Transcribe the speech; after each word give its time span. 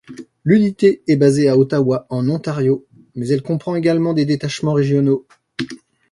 L'unité 0.43 1.03
est 1.07 1.15
basée 1.15 1.47
à 1.47 1.55
Ottawa 1.59 2.07
en 2.09 2.27
Ontario, 2.27 2.87
mais 3.13 3.27
elle 3.27 3.43
comprend 3.43 3.75
également 3.75 4.15
des 4.15 4.25
détachements 4.25 4.73
régionaux. 4.73 5.27